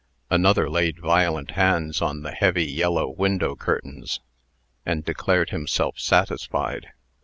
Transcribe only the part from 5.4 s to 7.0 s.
himself satisfied.